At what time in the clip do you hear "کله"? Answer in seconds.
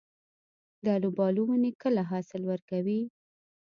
1.81-2.01